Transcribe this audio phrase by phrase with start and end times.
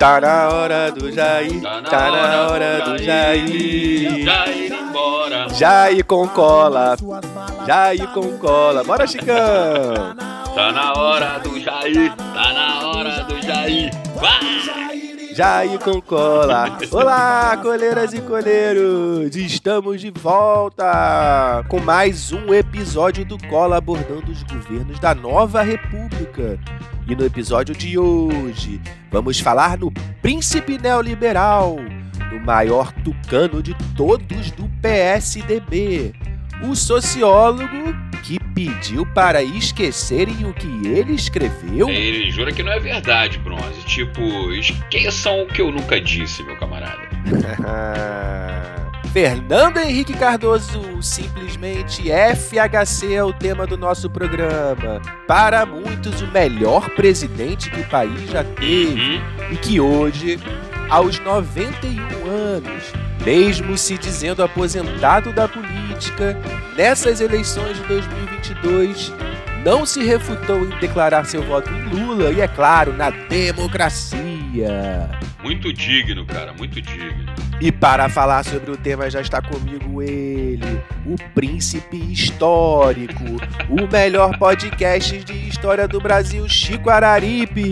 [0.00, 4.24] Tá na hora do Jair, tá na, tá na hora do Jair.
[4.24, 5.48] Jair embora.
[5.50, 6.96] Jair com cola,
[7.66, 8.82] Jair com cola.
[8.82, 10.16] Bora, Chicão.
[10.54, 13.90] Tá na hora do Jair, tá na hora do Jair.
[14.18, 15.34] Vai!
[15.34, 16.78] Jair com cola.
[16.90, 19.36] Olá, coleiras e coleiros!
[19.36, 26.58] Estamos de volta com mais um episódio do Cola abordando os governos da nova república.
[27.10, 29.90] E no episódio de hoje, vamos falar no
[30.22, 31.74] príncipe neoliberal,
[32.30, 36.14] no maior tucano de todos do PSDB,
[36.62, 37.92] o sociólogo
[38.22, 41.88] que pediu para esquecerem o que ele escreveu.
[41.88, 43.84] Ele jura que não é verdade, Bronze.
[43.86, 47.08] Tipo, esqueçam o que eu nunca disse, meu camarada.
[49.12, 55.00] Fernando Henrique Cardoso, simplesmente FHC é o tema do nosso programa.
[55.26, 59.16] Para muitos, o melhor presidente que o país já teve.
[59.16, 59.52] Uhum.
[59.52, 60.38] E que hoje,
[60.88, 62.92] aos 91 anos,
[63.24, 66.38] mesmo se dizendo aposentado da política,
[66.76, 69.12] nessas eleições de 2022,
[69.64, 75.10] não se refutou em declarar seu voto em Lula e, é claro, na democracia.
[75.42, 77.30] Muito digno, cara, muito digno.
[77.60, 83.24] E para falar sobre o tema já está comigo ele, o príncipe histórico,
[83.68, 87.62] o melhor podcast de história do Brasil, Chico Araripe.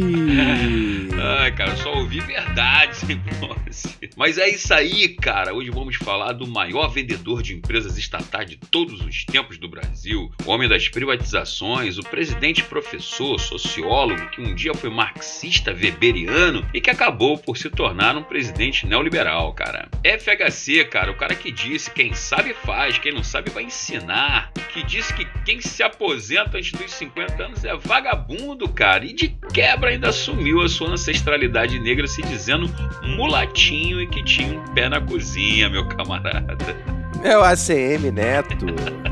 [1.20, 3.02] Ai, cara, só ouvi verdades.
[4.16, 5.54] Mas é isso aí, cara.
[5.54, 10.30] Hoje vamos falar do maior vendedor de empresas estatais de todos os tempos do Brasil,
[10.44, 16.80] o homem das privatizações, o presidente professor, sociólogo, que um dia foi marxista weberiano e
[16.80, 19.88] que acabou por se tornar um presidente neoliberal, cara.
[20.04, 24.82] FHC, cara, o cara que disse quem sabe faz, quem não sabe vai ensinar, que
[24.82, 29.90] disse que quem se aposenta antes dos 50 anos é vagabundo, cara, e de quebra
[29.90, 32.68] ainda assumiu a sua ancestralidade negra se dizendo
[33.02, 36.76] mulatinho e que tinha um pé na cozinha, meu camarada.
[37.22, 39.07] É o ACM Neto.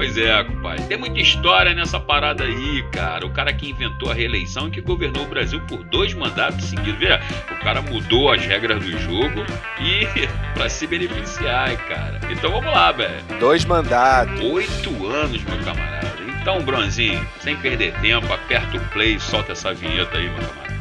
[0.00, 0.82] Pois é, compadre.
[0.84, 3.26] Tem muita história nessa parada aí, cara.
[3.26, 6.98] O cara que inventou a reeleição e que governou o Brasil por dois mandatos seguidos.
[6.98, 9.44] Veja, o cara mudou as regras do jogo
[9.78, 10.06] e
[10.56, 12.18] para se beneficiar, cara.
[12.30, 13.22] Então vamos lá, velho.
[13.38, 14.40] Dois mandatos.
[14.40, 16.08] Oito anos, meu camarada.
[16.40, 20.79] Então, Bronzinho, sem perder tempo, aperta o play e solta essa vinheta aí, meu camarada.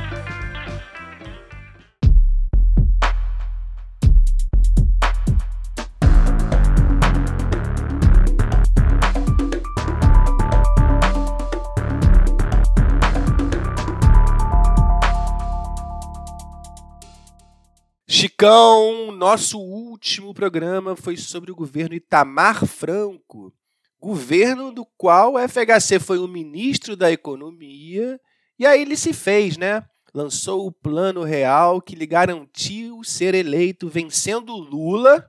[18.20, 23.54] Chicão, nosso último programa foi sobre o governo Itamar Franco,
[23.98, 28.20] governo do qual o FHC foi o ministro da Economia,
[28.60, 29.86] e aí ele se fez, né?
[30.14, 35.26] Lançou o plano real que lhe garantiu ser eleito vencendo Lula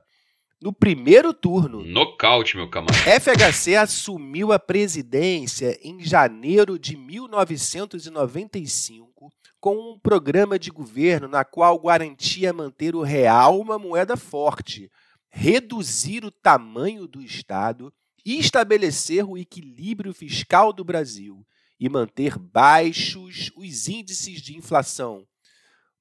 [0.61, 1.85] no primeiro turno.
[1.85, 3.21] Nocaute, meu camarada.
[3.21, 11.79] FHC assumiu a presidência em janeiro de 1995 com um programa de governo na qual
[11.79, 14.91] garantia manter o real uma moeda forte,
[15.29, 17.93] reduzir o tamanho do Estado
[18.25, 21.45] e estabelecer o equilíbrio fiscal do Brasil
[21.79, 25.27] e manter baixos os índices de inflação.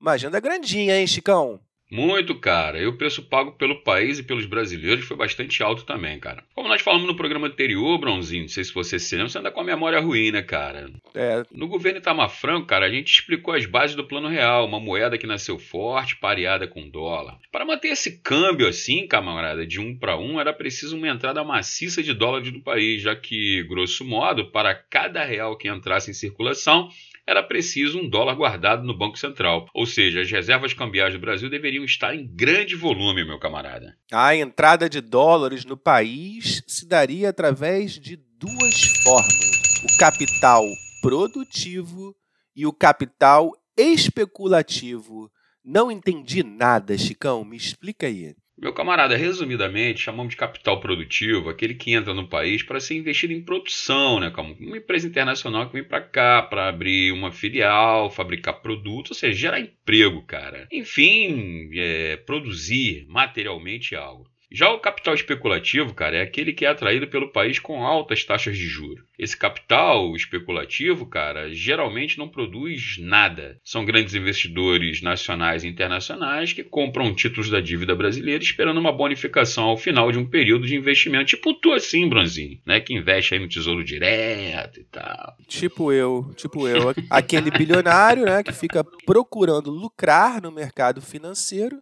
[0.00, 1.60] Uma agenda grandinha, hein, Chicão?
[1.90, 2.78] Muito, cara.
[2.78, 6.44] E o preço pago pelo país e pelos brasileiros foi bastante alto também, cara.
[6.54, 9.50] Como nós falamos no programa anterior, Bronzinho, não sei se você se lembra, você anda
[9.50, 10.90] com a memória ruim, né, cara?
[11.14, 11.42] É.
[11.50, 15.18] No governo Itamar Franco, cara, a gente explicou as bases do Plano Real, uma moeda
[15.18, 17.38] que nasceu forte, pareada com dólar.
[17.50, 22.02] Para manter esse câmbio assim, camarada, de um para um, era preciso uma entrada maciça
[22.02, 26.88] de dólares do país, já que, grosso modo, para cada real que entrasse em circulação,
[27.26, 29.66] era preciso um dólar guardado no Banco Central.
[29.74, 33.96] Ou seja, as reservas cambiais do Brasil deveriam estar em grande volume, meu camarada.
[34.12, 40.64] A entrada de dólares no país se daria através de duas formas: o capital
[41.00, 42.14] produtivo
[42.54, 45.30] e o capital especulativo.
[45.64, 48.34] Não entendi nada, Chicão, me explica aí.
[48.60, 53.32] Meu camarada, resumidamente, chamamos de capital produtivo aquele que entra no país para ser investido
[53.32, 54.30] em produção, né?
[54.30, 59.16] Como uma empresa internacional que vem para cá para abrir uma filial, fabricar produtos, ou
[59.16, 60.68] seja, gerar emprego, cara.
[60.70, 64.28] Enfim, é, produzir materialmente algo.
[64.52, 68.56] Já o capital especulativo, cara, é aquele que é atraído pelo país com altas taxas
[68.56, 69.04] de juros.
[69.16, 73.58] Esse capital especulativo, cara, geralmente não produz nada.
[73.62, 79.64] São grandes investidores nacionais e internacionais que compram títulos da dívida brasileira esperando uma bonificação
[79.64, 81.26] ao final de um período de investimento.
[81.26, 82.80] Tipo tu assim, Bronzinho, né?
[82.80, 85.36] Que investe aí no tesouro direto e tal.
[85.46, 86.94] Tipo eu, tipo eu.
[87.08, 91.80] Aquele bilionário, né, que fica procurando lucrar no mercado financeiro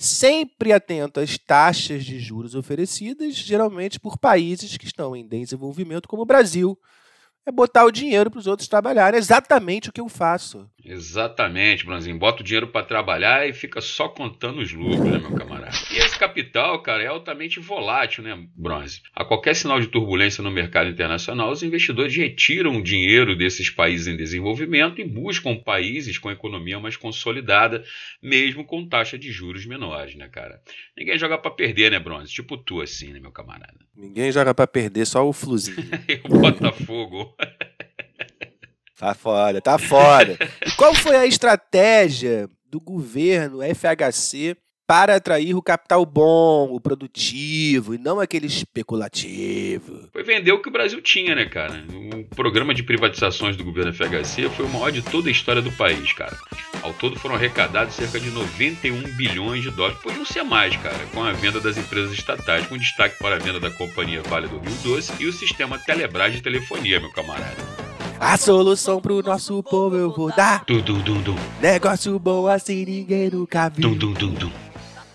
[0.00, 6.22] sempre atento às taxas de juros oferecidas, geralmente por países que estão em desenvolvimento, como
[6.22, 6.78] o Brasil,
[7.46, 9.16] é botar o dinheiro para os outros trabalharem.
[9.16, 10.68] É exatamente o que eu faço.
[10.84, 12.18] Exatamente, Bronzinho.
[12.18, 15.76] Bota o dinheiro para trabalhar e fica só contando os lucros, né, meu camarada?
[15.92, 19.02] E esse capital, cara, é altamente volátil, né, Bronze?
[19.14, 24.06] A qualquer sinal de turbulência no mercado internacional, os investidores retiram o dinheiro desses países
[24.06, 27.84] em desenvolvimento e buscam países com economia mais consolidada,
[28.22, 30.60] mesmo com taxa de juros menores, né, cara?
[30.96, 32.32] Ninguém joga para perder, né, Bronze?
[32.32, 33.78] Tipo tu, assim, né, meu camarada?
[33.94, 35.76] Ninguém joga para perder, só o fluzinho.
[36.24, 37.34] o Botafogo.
[39.00, 40.36] Tá foda, tá foda.
[40.66, 44.54] E qual foi a estratégia do governo FHC
[44.86, 50.10] para atrair o capital bom, o produtivo, e não aquele especulativo?
[50.12, 51.82] Foi vender o que o Brasil tinha, né, cara?
[52.12, 55.72] O programa de privatizações do governo FHC foi o maior de toda a história do
[55.72, 56.36] país, cara.
[56.82, 59.98] Ao todo foram arrecadados cerca de 91 bilhões de dólares.
[60.02, 63.60] Podiam ser mais, cara, com a venda das empresas estatais, com destaque para a venda
[63.60, 67.89] da Companhia Vale do Rio Doce e o sistema Telebrás de telefonia, meu camarada.
[68.22, 70.62] A solução pro nosso povo eu vou dar.
[70.66, 71.34] Dum, dum, dum.
[71.58, 73.98] Negócio bom assim ninguém nunca viu.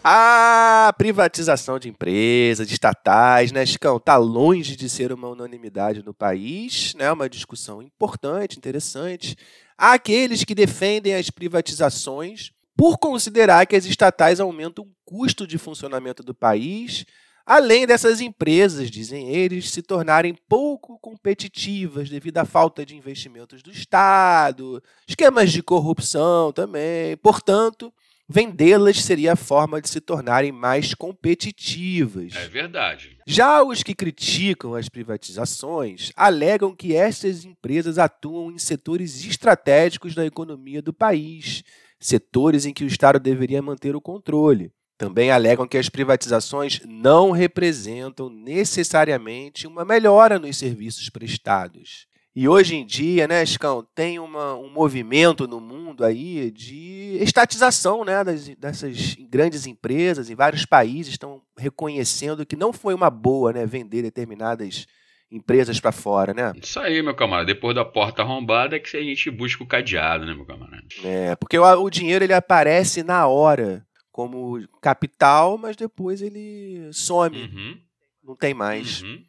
[0.03, 6.15] A privatização de empresas, de estatais, né, Chicão, tá longe de ser uma unanimidade no
[6.15, 7.11] país, né?
[7.11, 9.35] Uma discussão importante, interessante.
[9.77, 15.59] Há aqueles que defendem as privatizações por considerar que as estatais aumentam o custo de
[15.59, 17.05] funcionamento do país
[17.45, 23.69] Além dessas empresas, dizem eles, se tornarem pouco competitivas devido à falta de investimentos do
[23.69, 27.15] Estado, esquemas de corrupção também.
[27.18, 27.94] Portanto,
[28.27, 32.33] vendê-las seria a forma de se tornarem mais competitivas.
[32.36, 33.19] É verdade.
[33.27, 40.25] Já os que criticam as privatizações alegam que essas empresas atuam em setores estratégicos da
[40.25, 41.63] economia do país,
[42.00, 44.71] setores em que o Estado deveria manter o controle.
[44.97, 52.07] Também alegam que as privatizações não representam necessariamente uma melhora nos serviços prestados.
[52.33, 58.03] E hoje em dia, né, Escão, tem uma, um movimento no mundo aí de estatização
[58.03, 63.53] né, das, dessas grandes empresas, em vários países estão reconhecendo que não foi uma boa
[63.53, 64.86] né, vender determinadas
[65.31, 66.51] empresas para fora, né?
[66.62, 67.48] Isso aí, meu camarada.
[67.48, 70.83] Depois da porta arrombada é que a gente busca o cadeado, né, meu camarada?
[71.03, 73.84] É, porque o, o dinheiro ele aparece na hora
[74.15, 77.38] como capital, mas depois ele some.
[77.38, 77.77] Uhum.
[78.23, 79.01] Não tem mais.
[79.01, 79.21] Uhum.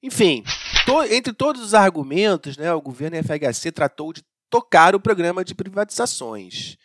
[0.00, 0.44] Enfim,
[0.86, 5.56] to, entre todos os argumentos, né, o governo FHC tratou de tocar o programa de
[5.56, 6.76] privatizações.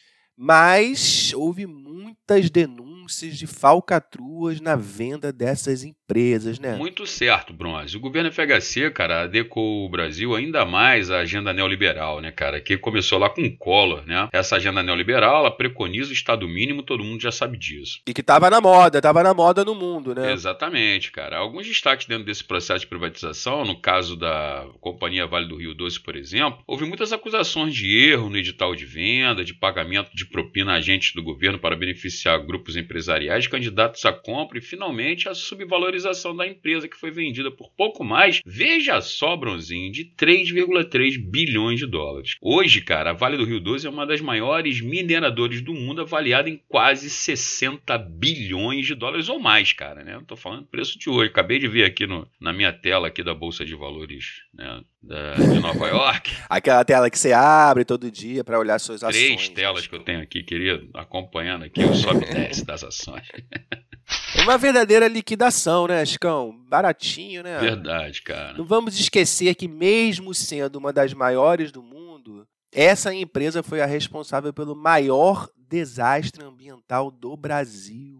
[0.43, 6.77] Mas houve muitas denúncias de falcatruas na venda dessas empresas, né?
[6.77, 7.95] Muito certo, Bronze.
[7.95, 12.59] O governo FHC, cara, adequou o Brasil ainda mais à agenda neoliberal, né, cara?
[12.59, 14.29] Que começou lá com o Collor, né?
[14.33, 18.01] Essa agenda neoliberal, ela preconiza o Estado mínimo, todo mundo já sabe disso.
[18.07, 20.31] E que estava na moda, estava na moda no mundo, né?
[20.31, 21.37] Exatamente, cara.
[21.37, 25.99] Alguns destaques dentro desse processo de privatização, no caso da Companhia Vale do Rio Doce,
[25.99, 30.73] por exemplo, houve muitas acusações de erro no edital de venda, de pagamento de propina
[30.73, 36.35] a agentes do governo para beneficiar grupos empresariais candidatos à compra e, finalmente, a subvalorização
[36.35, 41.85] da empresa que foi vendida por pouco mais, veja só, Bronzinho, de 3,3 bilhões de
[41.85, 42.35] dólares.
[42.41, 46.49] Hoje, cara, a Vale do Rio Doce é uma das maiores mineradores do mundo, avaliada
[46.49, 50.15] em quase 60 bilhões de dólares ou mais, cara, né?
[50.15, 51.29] Eu tô falando preço de hoje.
[51.29, 55.33] Acabei de ver aqui no, na minha tela aqui da Bolsa de Valores né, da,
[55.33, 56.31] de Nova York.
[56.49, 59.35] Aquela tela que você abre todo dia para olhar suas Três ações.
[59.35, 63.27] Três telas que eu tenho aqui, querido, acompanhando aqui o sobe e desce das ações.
[64.43, 66.53] Uma verdadeira liquidação, né, Chicão?
[66.67, 67.57] Baratinho, né?
[67.59, 68.57] Verdade, cara.
[68.57, 73.85] Não vamos esquecer que, mesmo sendo uma das maiores do mundo, essa empresa foi a
[73.85, 78.19] responsável pelo maior desastre ambiental do Brasil.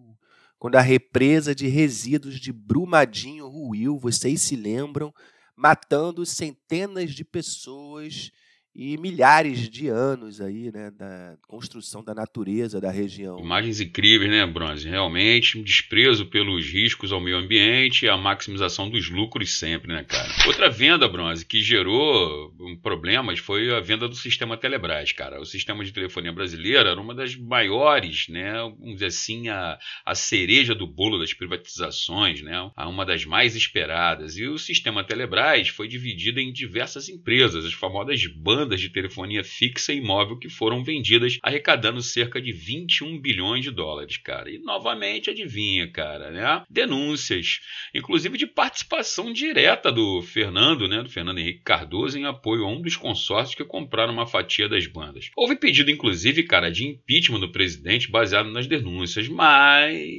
[0.58, 5.14] Quando a represa de resíduos de Brumadinho ruiu, vocês se lembram,
[5.56, 8.32] matando centenas de pessoas
[8.74, 13.40] e milhares de anos aí, né, da construção da natureza da região.
[13.40, 14.88] Imagens incríveis, né, Bronze?
[14.88, 20.30] Realmente, desprezo pelos riscos ao meio ambiente e a maximização dos lucros sempre, né, cara?
[20.48, 25.42] Outra venda, Bronze, que gerou problemas foi a venda do sistema Telebrás, cara.
[25.42, 30.16] O sistema de telefonia brasileiro era uma das maiores, né, vamos dizer assim, a, a
[30.16, 34.38] cereja do bolo das privatizações, né, uma das mais esperadas.
[34.38, 39.92] E o sistema Telebrás foi dividido em diversas empresas, as famosas bandas de telefonia fixa
[39.92, 44.50] e móvel que foram vendidas, arrecadando cerca de 21 bilhões de dólares, cara.
[44.50, 46.64] E novamente, adivinha, cara, né?
[46.70, 47.60] Denúncias,
[47.94, 51.02] inclusive de participação direta do Fernando, né?
[51.02, 54.88] Do Fernando Henrique Cardoso em apoio a um dos consórcios que compraram uma fatia das
[54.88, 55.30] bandas.
[55.36, 60.12] Houve pedido, inclusive, cara, de impeachment do presidente baseado nas denúncias, mas.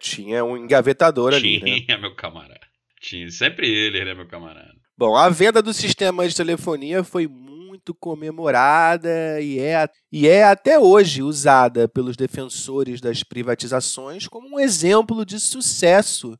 [0.00, 1.60] Tinha um engavetador ali.
[1.60, 1.80] Né?
[1.80, 2.60] Tinha, meu camarada.
[3.00, 4.83] Tinha sempre ele, né, meu camarada?
[4.96, 10.78] Bom, a venda do sistema de telefonia foi muito comemorada e é, e é até
[10.78, 16.38] hoje usada pelos defensores das privatizações como um exemplo de sucesso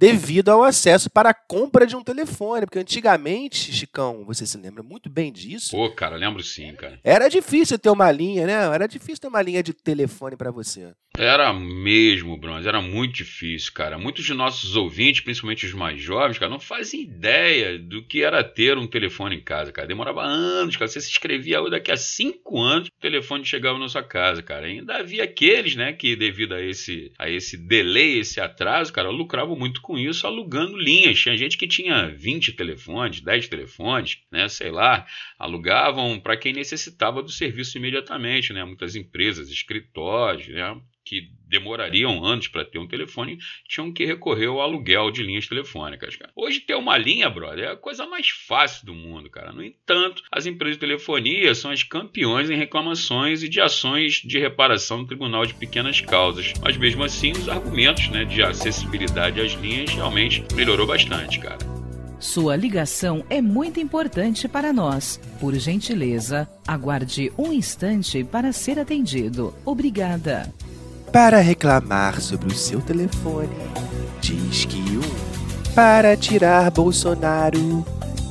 [0.00, 2.64] devido ao acesso para a compra de um telefone.
[2.64, 5.72] Porque antigamente, Chicão, você se lembra muito bem disso?
[5.72, 6.98] Pô, cara, lembro sim, cara.
[7.04, 8.74] Era difícil ter uma linha, né?
[8.74, 10.94] Era difícil ter uma linha de telefone para você.
[11.18, 13.98] Era mesmo, Bronze, era muito difícil, cara.
[13.98, 18.42] Muitos de nossos ouvintes, principalmente os mais jovens, cara, não fazem ideia do que era
[18.42, 19.88] ter um telefone em casa, cara.
[19.88, 20.88] Demorava anos, cara.
[20.88, 24.66] Você se inscrevia daqui a cinco anos, o telefone chegava na sua casa, cara.
[24.66, 29.10] E ainda havia aqueles, né, que devido a esse, a esse delay, esse atraso, cara,
[29.10, 31.18] lucravam muito com isso alugando linhas.
[31.18, 35.06] Tinha gente que tinha 20 telefones, 10 telefones, né, sei lá,
[35.38, 38.64] alugavam para quem necessitava do serviço imediatamente, né?
[38.64, 40.80] Muitas empresas, escritórios, né?
[41.10, 43.36] Que demorariam anos para ter um telefone,
[43.68, 46.14] tinham que recorrer ao aluguel de linhas telefônicas.
[46.14, 46.30] Cara.
[46.36, 49.52] Hoje ter uma linha, brother, é a coisa mais fácil do mundo, cara.
[49.52, 54.38] No entanto, as empresas de telefonia são as campeões em reclamações e de ações de
[54.38, 56.52] reparação no Tribunal de Pequenas Causas.
[56.62, 61.58] Mas mesmo assim, os argumentos né, de acessibilidade às linhas realmente melhorou bastante, cara.
[62.20, 65.18] Sua ligação é muito importante para nós.
[65.40, 69.52] Por gentileza, aguarde um instante para ser atendido.
[69.64, 70.54] Obrigada.
[71.12, 73.56] Para reclamar sobre o seu telefone,
[74.20, 75.00] diz que 1.
[75.00, 75.74] Um.
[75.74, 77.84] Para tirar Bolsonaro,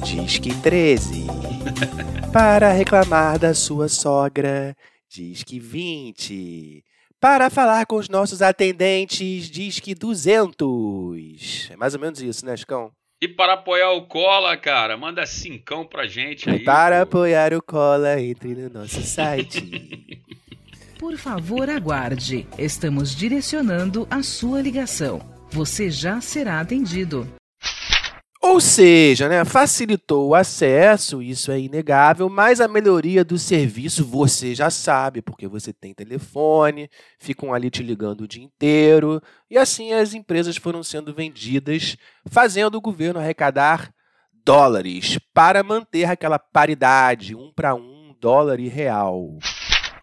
[0.05, 1.27] diz que 13.
[2.31, 4.73] Para reclamar da sua sogra,
[5.09, 6.81] diz que 20.
[7.19, 11.71] Para falar com os nossos atendentes, diz que 200.
[11.71, 12.93] É mais ou menos isso, né, Chicão?
[13.21, 16.63] E para apoiar o Cola, cara, manda cincão pra gente aí.
[16.63, 17.17] Para pô.
[17.17, 20.23] apoiar o Cola, entre no nosso site.
[20.99, 22.45] Por favor, aguarde.
[22.57, 25.21] Estamos direcionando a sua ligação.
[25.49, 27.25] Você já será atendido.
[28.41, 34.53] Ou seja, né, facilitou o acesso, isso é inegável, mas a melhoria do serviço você
[34.53, 39.93] já sabe, porque você tem telefone, ficam ali te ligando o dia inteiro, e assim
[39.93, 43.93] as empresas foram sendo vendidas, fazendo o governo arrecadar
[44.45, 49.37] dólares para manter aquela paridade, um para um, dólar e real.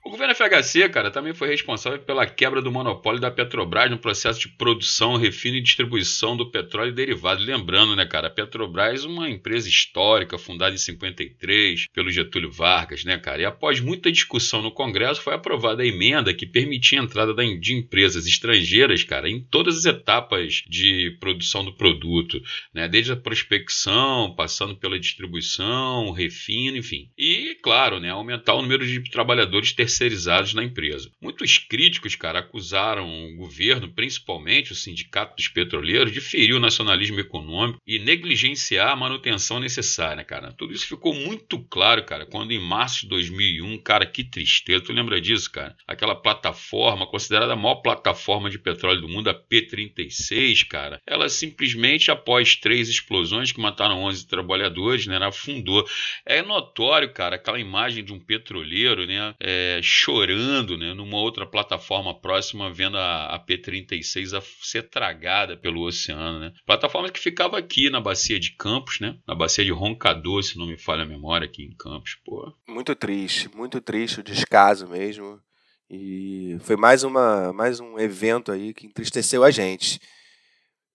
[0.06, 4.38] O governo FHC, cara, também foi responsável pela quebra do monopólio da Petrobras no processo
[4.38, 7.44] de produção, refino e distribuição do petróleo e derivados.
[7.44, 13.02] Lembrando, né, cara, a Petrobras é uma empresa histórica, fundada em 53 pelo Getúlio Vargas,
[13.04, 13.42] né, cara?
[13.42, 17.74] E após muita discussão no Congresso, foi aprovada a emenda que permitia a entrada de
[17.74, 22.40] empresas estrangeiras, cara, em todas as etapas de produção do produto,
[22.72, 22.86] né?
[22.86, 27.10] Desde a prospecção, passando pela distribuição, refino, enfim.
[27.18, 31.10] E, claro, né, aumentar o número de trabalhadores terceiros terceirizados na empresa.
[31.20, 37.18] Muitos críticos, cara, acusaram o governo, principalmente o Sindicato dos Petroleiros, de ferir o nacionalismo
[37.18, 40.52] econômico e negligenciar a manutenção necessária, cara.
[40.52, 44.92] Tudo isso ficou muito claro, cara, quando em março de 2001, cara, que tristeza, tu
[44.92, 45.74] lembra disso, cara?
[45.86, 52.10] Aquela plataforma, considerada a maior plataforma de petróleo do mundo, a P36, cara, ela simplesmente,
[52.10, 55.86] após três explosões que mataram 11 trabalhadores, né, afundou.
[56.24, 62.18] É notório, cara, aquela imagem de um petroleiro, né, é, chorando né, numa outra plataforma
[62.18, 66.40] próxima, vendo a, a P-36 a ser tragada pelo oceano.
[66.40, 66.52] Né?
[66.66, 69.16] Plataforma que ficava aqui na bacia de Campos, né?
[69.26, 72.16] na bacia de Roncador, se não me falha a memória, aqui em Campos.
[72.24, 72.52] Pô.
[72.68, 75.40] Muito triste, muito triste o descaso mesmo.
[75.88, 80.00] E foi mais, uma, mais um evento aí que entristeceu a gente.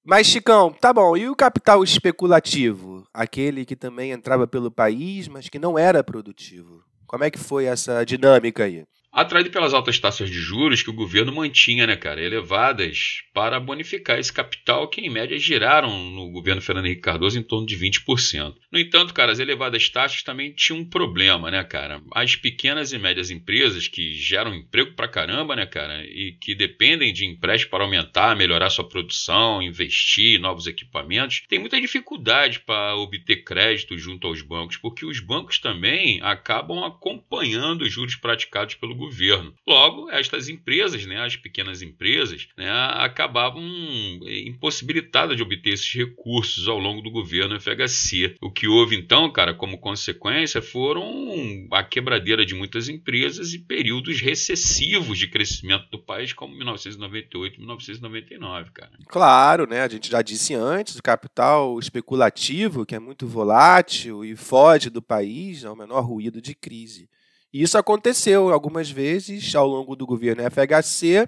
[0.04, 1.16] Mas, Chicão, tá bom.
[1.16, 3.08] E o capital especulativo?
[3.14, 6.84] Aquele que também entrava pelo país, mas que não era produtivo.
[7.12, 8.86] Como é que foi essa dinâmica aí?
[9.14, 14.18] Atraído pelas altas taxas de juros que o governo mantinha, né, cara, elevadas para bonificar
[14.18, 18.56] esse capital que, em média, giraram no governo Fernando Henrique Cardoso em torno de 20%.
[18.72, 22.02] No entanto, cara, as elevadas taxas também tinham um problema, né, cara?
[22.14, 27.12] As pequenas e médias empresas que geram emprego pra caramba, né, cara, e que dependem
[27.12, 32.96] de empréstimo para aumentar, melhorar sua produção, investir em novos equipamentos, têm muita dificuldade para
[32.96, 39.01] obter crédito junto aos bancos, porque os bancos também acabam acompanhando os juros praticados pelo
[39.02, 39.54] governo.
[39.68, 43.62] Logo, estas empresas, né, as pequenas empresas, né, acabavam
[44.46, 48.36] impossibilitadas de obter esses recursos ao longo do governo FHC.
[48.42, 54.22] O que houve então, cara, como consequência, foram a quebradeira de muitas empresas e períodos
[54.22, 58.92] recessivos de crescimento do país, como 1998 e 1999, cara.
[59.08, 59.82] Claro, né?
[59.82, 65.02] A gente já disse antes, o capital especulativo, que é muito volátil e foge do
[65.02, 67.10] país ao menor ruído de crise.
[67.54, 71.28] E isso aconteceu algumas vezes ao longo do governo FHC,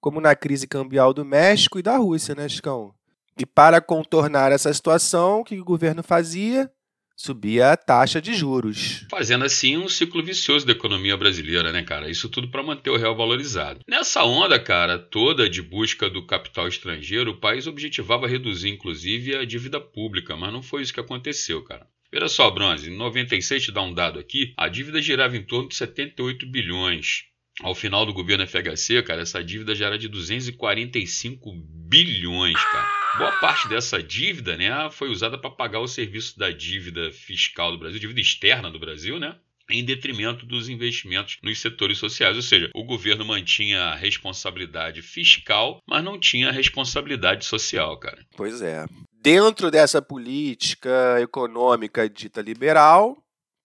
[0.00, 2.94] como na crise cambial do México e da Rússia, né, Chicão?
[3.38, 6.70] E para contornar essa situação, o que o governo fazia?
[7.18, 9.06] Subia a taxa de juros.
[9.10, 12.10] Fazendo assim um ciclo vicioso da economia brasileira, né, cara?
[12.10, 13.80] Isso tudo para manter o real valorizado.
[13.88, 19.46] Nessa onda, cara, toda de busca do capital estrangeiro, o país objetivava reduzir, inclusive, a
[19.46, 21.86] dívida pública, mas não foi isso que aconteceu, cara.
[22.16, 25.68] Olha só, Bronze, em 96, te dá um dado aqui, a dívida girava em torno
[25.68, 27.24] de 78 bilhões.
[27.60, 31.52] Ao final do governo FHC, cara, essa dívida já era de 245
[31.88, 33.18] bilhões, cara.
[33.18, 37.78] Boa parte dessa dívida, né, foi usada para pagar o serviço da dívida fiscal do
[37.78, 39.36] Brasil, dívida externa do Brasil, né?
[39.68, 42.36] em detrimento dos investimentos nos setores sociais.
[42.36, 48.24] Ou seja, o governo mantinha a responsabilidade fiscal, mas não tinha a responsabilidade social, cara.
[48.36, 48.86] Pois é.
[49.26, 53.20] Dentro dessa política econômica dita liberal,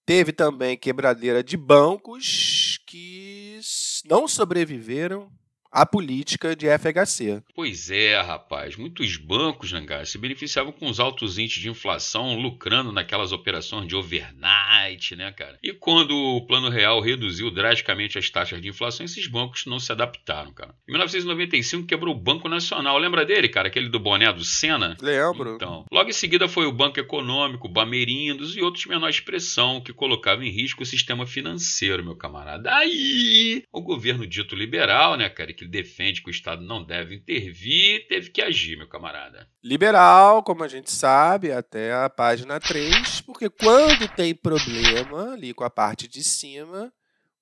[0.07, 3.59] teve também quebradeira de bancos que
[4.03, 5.31] não sobreviveram
[5.71, 7.41] a política de FHC.
[7.55, 8.75] Pois é, rapaz.
[8.75, 13.87] Muitos bancos, Nangar, né, se beneficiavam com os altos índices de inflação, lucrando naquelas operações
[13.87, 15.57] de overnight, né, cara?
[15.63, 19.91] E quando o Plano Real reduziu drasticamente as taxas de inflação, esses bancos não se
[19.91, 20.75] adaptaram, cara.
[20.87, 22.97] Em 1995 quebrou o Banco Nacional.
[22.97, 23.69] Lembra dele, cara?
[23.69, 24.97] Aquele do boné do Senna?
[25.01, 25.55] Lembro.
[25.55, 29.93] Então, logo em seguida foi o Banco Econômico, Bamerindos e outros de menor expressão que
[29.93, 32.73] colocavam em risco o sistema financeiro, meu camarada.
[32.73, 38.07] Aí, o governo dito liberal, né, cara, que defende que o Estado não deve intervir,
[38.07, 39.47] teve que agir, meu camarada.
[39.63, 45.63] Liberal, como a gente sabe, até a página 3, porque quando tem problema ali com
[45.63, 46.91] a parte de cima,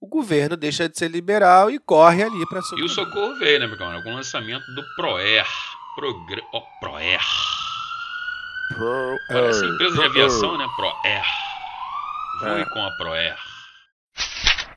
[0.01, 2.83] o governo deixa de ser liberal e corre ali para socorrer.
[2.83, 5.45] E o socorro veio, né, meu camarada, com o lançamento do PROER.
[5.95, 6.41] Progr...
[6.53, 7.21] Oh, PROER.
[8.75, 10.67] Pro Parece empresa de aviação, né?
[10.75, 11.25] PROER.
[12.41, 12.65] Voe é.
[12.65, 13.37] com a PROER.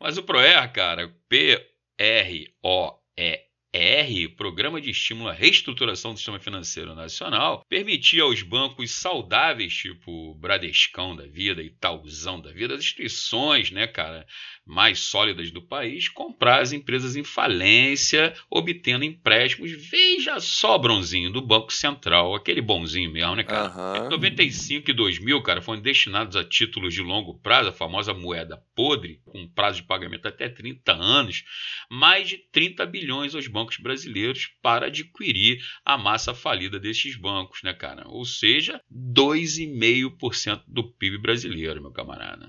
[0.01, 6.95] Mas o PROER, cara, P-R-O é R, Programa de Estímulo à Reestruturação do Sistema Financeiro
[6.95, 13.87] Nacional, permitia aos bancos saudáveis, tipo Bradescão da vida, Itaúzão da vida, as instituições, né,
[13.87, 14.27] cara,
[14.65, 19.73] mais sólidas do país, comprar as empresas em falência, obtendo empréstimos.
[19.73, 24.01] Veja só, Bronzinho, do Banco Central, aquele bonzinho mesmo, né, cara?
[24.01, 24.07] Uhum.
[24.07, 28.63] Em 95 e 2000, cara, foram destinados a títulos de longo prazo, a famosa moeda
[28.75, 31.45] podre, com prazo de pagamento até 30 anos,
[31.91, 37.73] mais de 30 bilhões aos bancos brasileiros para adquirir a massa falida desses bancos, né,
[37.73, 38.07] cara?
[38.07, 42.49] Ou seja, 2,5% do PIB brasileiro, meu camarada.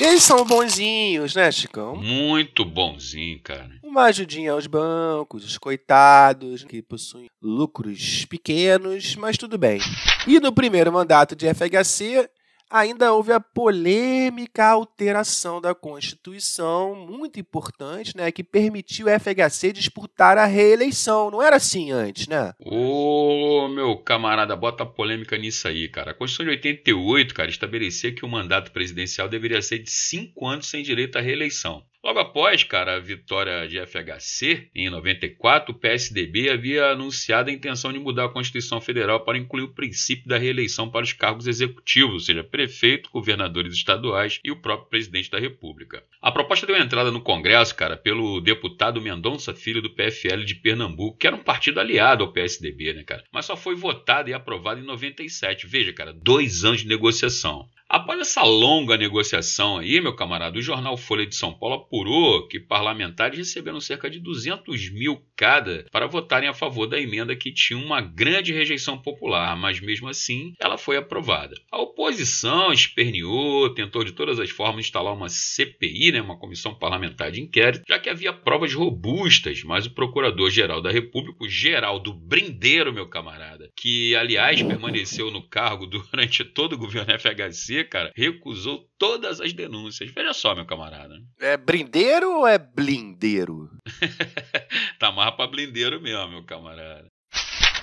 [0.00, 1.96] Eles são bonzinhos, né, Chicão?
[1.96, 3.68] Muito bonzinho, cara.
[3.82, 9.80] Uma ajudinha aos bancos, os coitados, que possuem lucros pequenos, mas tudo bem.
[10.26, 12.30] E no primeiro mandato de FHC,
[12.70, 20.38] ainda houve a polêmica alteração da Constituição, muito importante, né, que permitiu o FHC disputar
[20.38, 21.30] a reeleição.
[21.30, 22.52] Não era assim antes, né?
[22.60, 26.12] Ô, meu camarada, bota polêmica nisso aí, cara.
[26.12, 30.68] A Constituição de 88, cara, estabelecia que o mandato presidencial deveria ser de cinco anos
[30.68, 31.82] sem direito à reeleição.
[32.04, 37.92] Logo após, cara, a vitória de FHC, em 94, o PSDB havia anunciado a intenção
[37.92, 42.12] de mudar a Constituição Federal para incluir o princípio da reeleição para os cargos executivos,
[42.14, 46.04] ou seja, prefeito, governadores estaduais e o próprio presidente da República.
[46.22, 51.18] A proposta deu entrada no Congresso, cara, pelo deputado Mendonça Filho do PFL de Pernambuco,
[51.18, 53.24] que era um partido aliado ao PSDB, né, cara?
[53.32, 55.66] Mas só foi votada e aprovada em 97.
[55.66, 57.68] Veja, cara, dois anos de negociação.
[57.90, 62.60] Após essa longa negociação aí, meu camarada, o jornal Folha de São Paulo apurou que
[62.60, 67.78] parlamentares receberam cerca de 200 mil cada para votarem a favor da emenda que tinha
[67.78, 71.54] uma grande rejeição popular, mas mesmo assim ela foi aprovada.
[71.72, 77.30] A oposição esperneou, tentou de todas as formas instalar uma CPI, né, uma comissão parlamentar
[77.30, 82.92] de inquérito, já que havia provas robustas, mas o procurador-geral da República, o Geraldo Brindeiro,
[82.92, 89.40] meu camarada, que aliás permaneceu no cargo durante todo o governo FHC, cara, recusou todas
[89.40, 90.10] as denúncias.
[90.10, 91.14] Veja só, meu camarada.
[91.40, 93.70] É brindeiro ou é blindeiro?
[94.98, 97.06] tá mais pra blindeiro mesmo, meu camarada.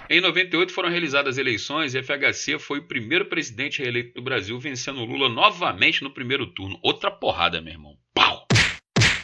[0.09, 5.03] Em 98 foram realizadas eleições e FHC foi o primeiro presidente reeleito do Brasil, vencendo
[5.03, 6.79] Lula novamente no primeiro turno.
[6.83, 7.97] Outra porrada, meu irmão.
[8.13, 8.44] Pau!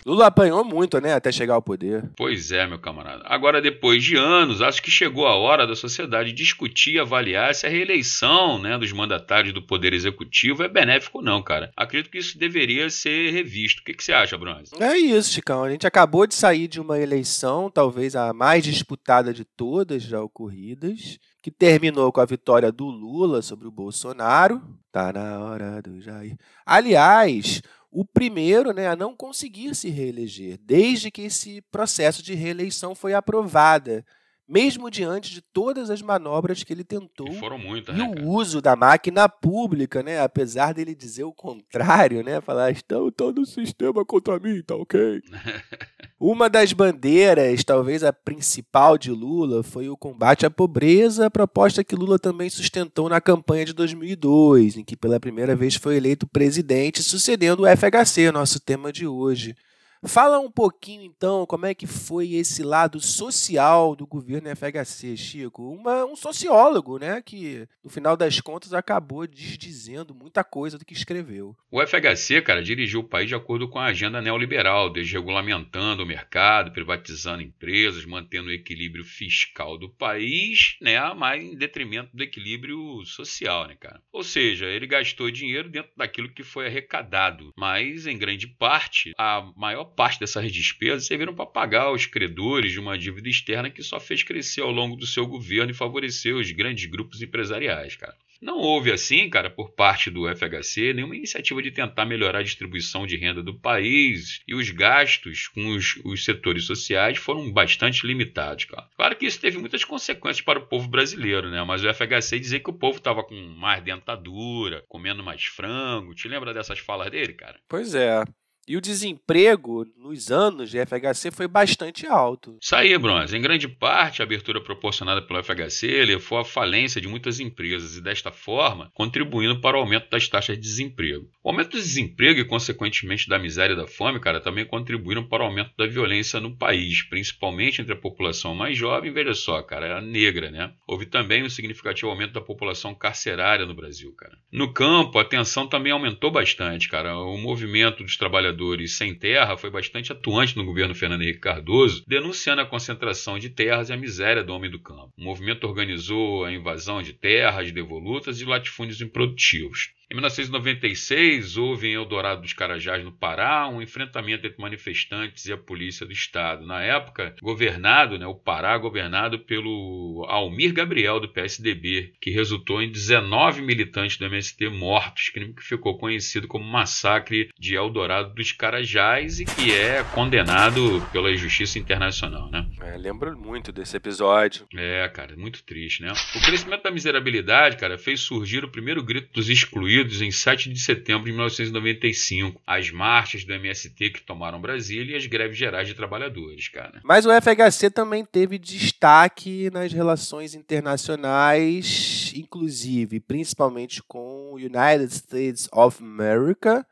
[0.06, 2.10] Lula apanhou muito, né, até chegar ao poder.
[2.16, 3.24] Pois é, meu camarada.
[3.26, 7.68] Agora, depois de anos, acho que chegou a hora da sociedade discutir e avaliar se
[7.68, 11.72] a reeleição né, dos mandatários do Poder Executivo é benéfico ou não, cara.
[11.76, 13.82] Acredito que isso deveria ser revisto.
[13.82, 14.72] O que, que você acha, Bronze?
[14.80, 15.64] É isso, Chicão.
[15.64, 20.22] A gente acabou de sair de uma eleição, talvez a mais disputada de todas já
[20.22, 24.62] ocorridas que terminou com a vitória do Lula sobre o Bolsonaro.
[24.92, 26.38] Tá na hora do Jair.
[26.66, 27.62] Aliás,
[27.92, 33.14] o primeiro né, a não conseguir se reeleger, desde que esse processo de reeleição foi
[33.14, 34.06] aprovada
[34.52, 37.30] mesmo diante de todas as manobras que ele tentou.
[37.30, 40.20] E foram muitas, e né, o uso da máquina pública, né?
[40.20, 42.42] Apesar dele dizer o contrário, né?
[42.42, 45.22] Falar, estão todo o sistema contra mim, tá ok?
[46.20, 51.96] Uma das bandeiras, talvez a principal de Lula, foi o combate à pobreza, proposta que
[51.96, 57.02] Lula também sustentou na campanha de 2002, em que pela primeira vez foi eleito presidente,
[57.02, 59.56] sucedendo o FHC, nosso tema de hoje.
[60.04, 65.72] Fala um pouquinho então como é que foi esse lado social do governo FHC, Chico.
[65.72, 70.94] Uma, um sociólogo, né, que no final das contas acabou desdizendo muita coisa do que
[70.94, 71.56] escreveu.
[71.70, 76.72] O FHC, cara, dirigiu o país de acordo com a agenda neoliberal, desregulamentando o mercado,
[76.72, 83.68] privatizando empresas, mantendo o equilíbrio fiscal do país, né, mas em detrimento do equilíbrio social,
[83.68, 84.02] né, cara.
[84.12, 89.48] Ou seja, ele gastou dinheiro dentro daquilo que foi arrecadado, mas em grande parte a
[89.56, 94.00] maior parte dessas despesas serviram para pagar os credores de uma dívida externa que só
[94.00, 98.16] fez crescer ao longo do seu governo e favorecer os grandes grupos empresariais, cara.
[98.42, 103.06] Não houve, assim, cara, por parte do FHC, nenhuma iniciativa de tentar melhorar a distribuição
[103.06, 108.66] de renda do país e os gastos com os, os, setores sociais foram bastante limitados,
[108.66, 108.90] cara.
[108.96, 111.64] Claro que isso teve muitas consequências para o povo brasileiro, né?
[111.64, 116.16] Mas o FHC dizia que o povo estava com mais dentadura, comendo mais frango.
[116.16, 117.60] Te lembra dessas falas dele, cara?
[117.70, 118.24] Pois é.
[118.68, 122.58] E o desemprego nos anos de FHC foi bastante alto.
[122.62, 123.36] Isso aí, Bronze.
[123.36, 128.02] Em grande parte, a abertura proporcionada pelo FHC levou à falência de muitas empresas e,
[128.02, 131.28] desta forma, contribuindo para o aumento das taxas de desemprego.
[131.44, 135.44] O aumento do desemprego e, consequentemente, da miséria e da fome, cara, também contribuíram para
[135.44, 139.98] o aumento da violência no país, principalmente entre a população mais jovem, veja só, cara,
[139.98, 140.72] a negra, né?
[140.88, 144.38] Houve também um significativo aumento da população carcerária no Brasil, cara.
[144.52, 147.18] No campo, a tensão também aumentou bastante, cara.
[147.18, 152.04] O movimento dos trabalhadores trabalhadores sem terra foi bastante atuante no governo Fernando Henrique Cardoso,
[152.08, 155.12] denunciando a concentração de terras e a miséria do homem do campo.
[155.18, 159.94] O movimento organizou a invasão de terras devolutas e latifúndios improdutivos.
[160.12, 165.58] Em 1996, houve em Eldorado dos Carajás, no Pará, um enfrentamento entre manifestantes e a
[165.58, 166.66] polícia do estado.
[166.66, 172.92] Na época, governado, né, o Pará governado pelo Almir Gabriel, do PSDB, que resultou em
[172.92, 179.40] 19 militantes do MST mortos, crime que ficou conhecido como Massacre de Eldorado dos Carajás
[179.40, 182.52] e que é condenado pela Justiça Internacional.
[182.52, 182.68] Né?
[182.82, 184.68] É, lembro muito desse episódio.
[184.76, 186.12] É, cara, muito triste, né?
[186.36, 190.80] O crescimento da miserabilidade, cara, fez surgir o primeiro grito dos excluídos em 7 de
[190.80, 195.94] setembro de 1995, as marchas do MST que tomaram Brasília e as greves gerais de
[195.94, 197.02] trabalhadores, cara.
[197.04, 205.70] Mas o FHC também teve destaque nas relações internacionais, inclusive, principalmente com o United States
[205.72, 206.86] of America,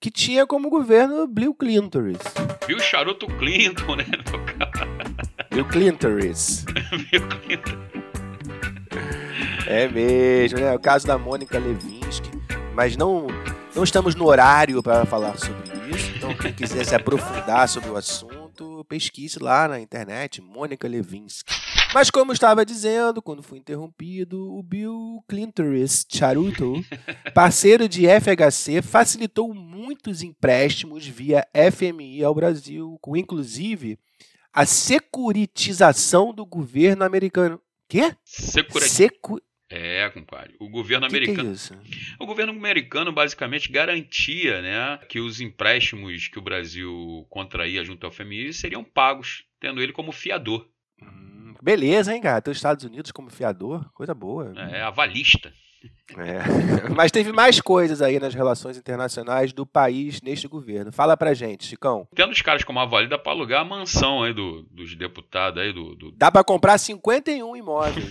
[0.00, 2.12] que tinha como governo Bill Clinton.
[2.66, 4.88] Bill Charuto Clinton, né, meu cara?
[5.50, 6.08] Bill Clinton.
[7.10, 7.88] Bill Clinton.
[9.66, 10.72] É mesmo, né?
[10.74, 12.27] O caso da Mônica Levinsky.
[12.78, 13.26] Mas não,
[13.74, 16.12] não estamos no horário para falar sobre isso.
[16.16, 21.52] Então, quem quiser se aprofundar sobre o assunto, pesquise lá na internet, Mônica Levinsky.
[21.92, 25.64] Mas como estava dizendo, quando fui interrompido, o Bill Clinton
[26.08, 26.74] Charuto,
[27.34, 33.98] parceiro de FHC, facilitou muitos empréstimos via FMI ao Brasil, com inclusive
[34.52, 37.60] a securitização do governo americano.
[37.88, 38.14] Quê?
[38.24, 38.96] Securitização.
[38.96, 40.56] Secu É, compadre.
[40.58, 41.82] O governo Que que é americano.
[42.18, 48.12] o governo americano basicamente garantia, né, que os empréstimos que o Brasil contraía junto ao
[48.12, 50.66] FMI seriam pagos, tendo ele como fiador,
[51.00, 52.40] Hum, Beleza, hein, cara?
[52.40, 54.52] Tem os Estados Unidos como fiador, coisa boa.
[54.72, 55.52] é avalista.
[56.16, 56.88] É.
[56.96, 60.90] Mas teve mais coisas aí nas relações internacionais do país neste governo.
[60.90, 62.08] Fala pra gente, Chicão.
[62.14, 65.94] Tendo os caras como avalista para alugar a mansão aí do- dos deputados aí do,
[65.94, 68.10] do Dá pra comprar 51 imóveis.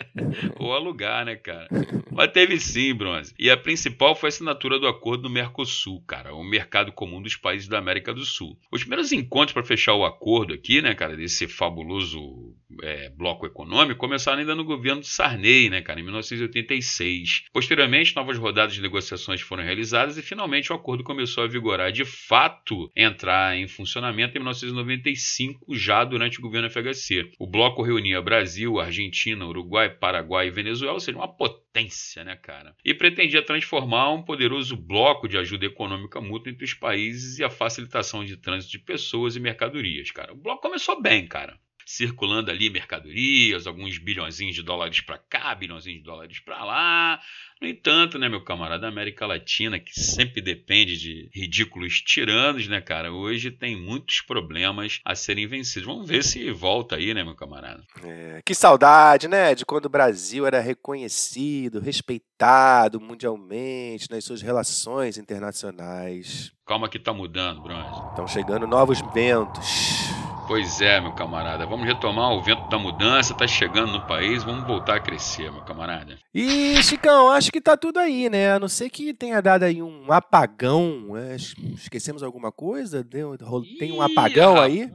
[0.58, 1.68] ou alugar, né, cara?
[2.10, 3.34] Mas teve sim, Bronze.
[3.38, 7.36] E a principal foi a assinatura do acordo do Mercosul, cara, o mercado comum dos
[7.36, 8.58] países da América do Sul.
[8.72, 14.00] Os primeiros encontros para fechar o acordo aqui, né, cara, desse fabuloso é, bloco econômico,
[14.00, 17.25] começaram ainda no governo de Sarney, né, cara, em 1986.
[17.52, 22.04] Posteriormente, novas rodadas de negociações foram realizadas e finalmente o acordo começou a vigorar de
[22.04, 27.30] fato, entrar em funcionamento em 1995, já durante o governo FHC.
[27.38, 32.74] O bloco reunia Brasil, Argentina, Uruguai, Paraguai e Venezuela, seja, uma potência, né, cara?
[32.84, 37.50] E pretendia transformar um poderoso bloco de ajuda econômica mútua entre os países e a
[37.50, 40.32] facilitação de trânsito de pessoas e mercadorias, cara.
[40.32, 46.00] O bloco começou bem, cara circulando ali mercadorias, alguns bilhõezinhos de dólares para cá, bilhõezinhos
[46.00, 47.20] de dólares para lá.
[47.62, 52.80] No entanto, né, meu camarada, a América Latina, que sempre depende de ridículos tiranos, né,
[52.80, 55.86] cara, hoje tem muitos problemas a serem vencidos.
[55.86, 57.82] Vamos ver se volta aí, né, meu camarada.
[58.02, 59.54] É, que saudade, né?
[59.54, 66.52] De quando o Brasil era reconhecido, respeitado mundialmente nas suas relações internacionais.
[66.66, 68.08] Calma que tá mudando, Bronze.
[68.10, 70.15] Estão chegando novos ventos.
[70.46, 71.66] Pois é, meu camarada.
[71.66, 75.62] Vamos retomar o vento da mudança, tá chegando no país, vamos voltar a crescer, meu
[75.62, 76.18] camarada.
[76.32, 78.52] E, Chicão, acho que tá tudo aí, né?
[78.52, 81.12] A não ser que tenha dado aí um apagão.
[81.14, 81.34] né?
[81.74, 83.02] Esquecemos alguma coisa?
[83.02, 83.36] Deu-
[83.78, 84.88] Tem um apagão aí?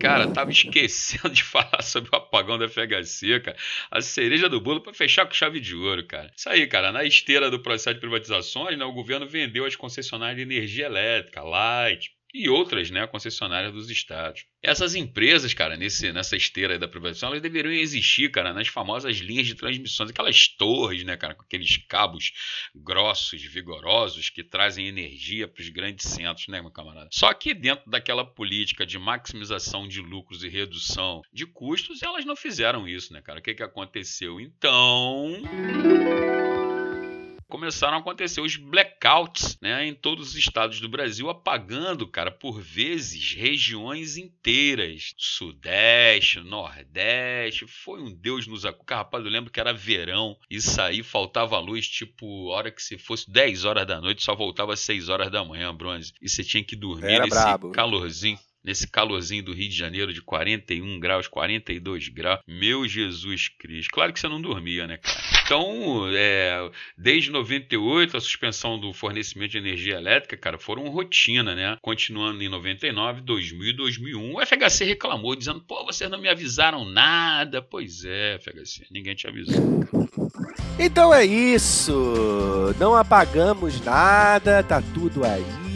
[0.00, 3.56] Cara, tava esquecendo de falar sobre o apagão da FHC, cara.
[3.90, 6.30] A cereja do bolo para fechar com chave de ouro, cara.
[6.36, 6.90] Isso aí, cara.
[6.92, 11.42] Na esteira do processo de privatizações, né, o governo vendeu as concessionárias de energia elétrica,
[11.42, 14.44] Light e outras, né, concessionárias dos estados.
[14.62, 19.46] Essas empresas, cara, nesse, nessa esteira da privatização, elas deveriam existir, cara, nas famosas linhas
[19.46, 22.32] de transmissões, aquelas torres, né, cara, com aqueles cabos
[22.74, 27.08] grossos, vigorosos, que trazem energia para os grandes centros, né, meu camarada?
[27.12, 32.36] Só que dentro daquela política de maximização de lucros e redução de custos, elas não
[32.36, 33.38] fizeram isso, né, cara?
[33.38, 34.40] O que, que aconteceu?
[34.40, 35.42] Então
[37.48, 42.60] começaram a acontecer os blackouts né, em todos os estados do Brasil, apagando, cara, por
[42.60, 45.14] vezes regiões inteiras.
[45.16, 48.96] Sudeste, Nordeste, foi um Deus nos acuda.
[48.96, 53.30] Rapaz, eu lembro que era verão, isso aí faltava luz, tipo, hora que se fosse
[53.30, 56.12] 10 horas da noite, só voltava às 6 horas da manhã, bronze.
[56.20, 57.70] E você tinha que dormir Era nesse brabo.
[57.72, 58.38] calorzinho.
[58.64, 62.40] Nesse calorzinho do Rio de Janeiro de 41 graus, 42 graus.
[62.46, 63.90] Meu Jesus Cristo.
[63.92, 65.18] Claro que você não dormia, né, cara?
[65.44, 71.78] Então, é, desde 98, a suspensão do fornecimento de energia elétrica, cara, foram rotina, né?
[71.80, 74.34] Continuando em 99, 2000 e 2001.
[74.34, 77.62] O FHC reclamou, dizendo, pô, vocês não me avisaram nada.
[77.62, 79.88] Pois é, FHC, ninguém te avisou.
[80.78, 82.74] Então é isso.
[82.78, 85.67] Não apagamos nada, tá tudo aí.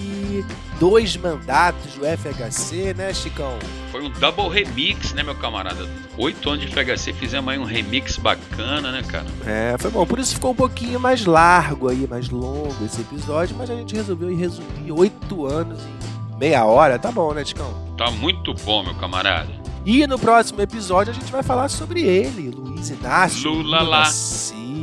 [0.79, 3.59] Dois mandatos do FHC, né, Chicão?
[3.91, 5.89] Foi um double remix, né, meu camarada?
[6.17, 9.27] Oito anos de FHC, fizemos aí um remix bacana, né, cara?
[9.47, 10.07] É, foi bom.
[10.07, 13.95] Por isso ficou um pouquinho mais largo aí, mais longo esse episódio, mas a gente
[13.95, 16.99] resolveu ir resumir oito anos em meia hora.
[16.99, 17.73] Tá bom, né, Chicão?
[17.97, 19.62] Tá muito bom, meu camarada.
[19.85, 24.09] E no próximo episódio a gente vai falar sobre ele, Luiz Inácio Lula lá.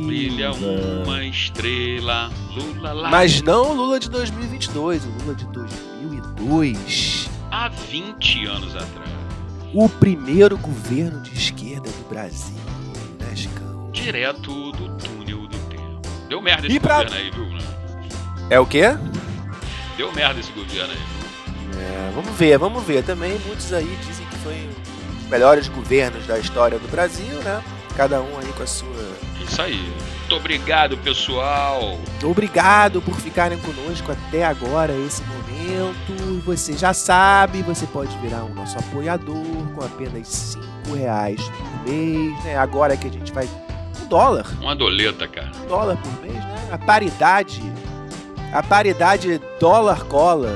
[0.06, 3.10] Brilha uma estrela, Lula lá.
[3.10, 7.30] Mas não o Lula de 2022, o Lula de 2002.
[7.50, 9.10] Há 20 anos atrás.
[9.72, 12.56] O primeiro governo de esquerda do Brasil,
[13.20, 13.88] né, Chicão?
[13.92, 16.00] Direto do túnel do tempo.
[16.28, 17.44] Deu merda esse E pra- governo aí, viu?
[17.46, 17.64] né?
[18.50, 18.82] É o quê?
[19.96, 21.20] Deu merda esse governo aí.
[21.78, 23.04] É, vamos ver, vamos ver.
[23.04, 24.68] Também muitos aí dizem que foi
[25.30, 27.62] melhores governos da história do Brasil, né?
[27.96, 28.88] Cada um aí com a sua.
[29.40, 29.92] Isso aí.
[30.20, 31.98] Muito obrigado, pessoal.
[32.22, 36.12] Obrigado por ficarem conosco até agora, esse momento.
[36.36, 40.28] E você já sabe, você pode virar um nosso apoiador com apenas
[40.84, 42.56] 5 reais por mês, né?
[42.56, 43.48] Agora que a gente vai.
[44.02, 44.46] Um dólar.
[44.60, 45.50] Uma doleta, cara.
[45.64, 46.68] um dólar por mês, né?
[46.72, 47.60] A paridade,
[48.52, 50.50] a paridade dólar-cola,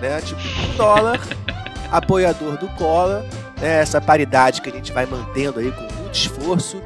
[0.00, 0.20] né?
[0.22, 1.20] Tipo, um dólar,
[1.92, 3.26] apoiador do cola,
[3.60, 3.80] né?
[3.80, 6.82] Essa paridade que a gente vai mantendo aí com muito esforço.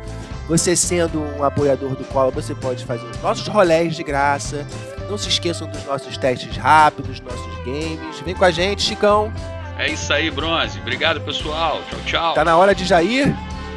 [0.49, 4.67] Você sendo um apoiador do cola, você pode fazer os nossos rolés de graça.
[5.09, 8.21] Não se esqueçam dos nossos testes rápidos, nossos games.
[8.25, 9.33] Vem com a gente, Chicão.
[9.79, 10.79] É isso aí, Bronze.
[10.81, 11.81] Obrigado, pessoal.
[11.89, 12.35] Tchau, tchau.
[12.35, 13.35] Tá na hora de já ir?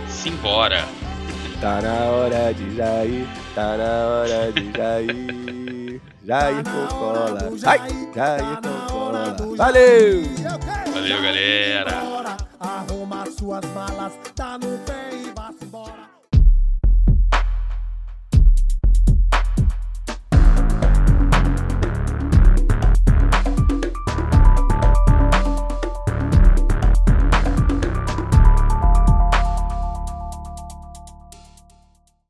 [0.08, 0.86] Simbora.
[1.62, 6.02] Tá na hora de Jair, tá na hora de Jair.
[6.26, 7.38] Jair com cola.
[7.66, 7.80] Ai,
[8.14, 9.36] Jair com cola.
[9.56, 10.24] Valeu!
[10.94, 12.15] Valeu, galera
[13.34, 16.05] suas malas, tá no pé e vá-se embora.